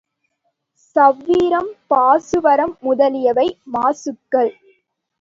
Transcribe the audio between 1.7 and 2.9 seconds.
பாசுவரம்